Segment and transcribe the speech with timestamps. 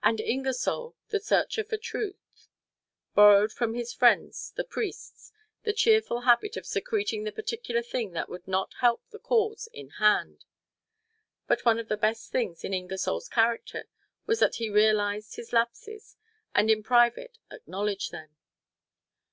[0.00, 2.46] And Ingersoll, the searcher for truth,
[3.16, 5.32] borrowed from his friends, the priests,
[5.64, 9.90] the cheerful habit of secreting the particular thing that would not help the cause in
[9.98, 10.44] hand.
[11.48, 13.88] But one of the best things in Ingersoll's character
[14.24, 16.14] was that he realized his lapses
[16.54, 18.36] and in private acknowledged them.